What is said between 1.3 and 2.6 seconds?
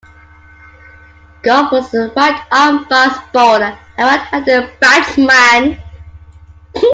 Gough was a right